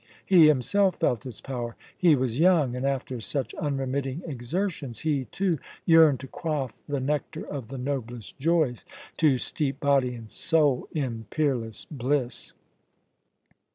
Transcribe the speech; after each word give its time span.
He 0.25 0.47
himself 0.47 0.95
felt 0.95 1.27
its 1.27 1.41
power; 1.41 1.75
he 1.95 2.15
was 2.15 2.39
young, 2.39 2.75
and 2.75 2.87
after 2.87 3.21
such 3.21 3.53
unremitting 3.53 4.23
exertions 4.25 5.01
he 5.01 5.25
too 5.25 5.59
yearned 5.85 6.19
to 6.21 6.27
quaff 6.27 6.73
the 6.87 6.99
nectar 6.99 7.45
of 7.45 7.67
the 7.67 7.77
noblest 7.77 8.39
joys, 8.39 8.83
to 9.17 9.37
steep 9.37 9.79
body 9.79 10.15
and 10.15 10.31
soul 10.31 10.87
in 10.91 11.27
peerless 11.29 11.85
bliss. 11.85 12.53